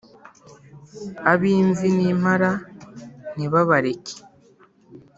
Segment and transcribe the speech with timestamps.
[1.31, 2.51] Ab’imvi n’impara
[3.35, 4.15] ntibabareke!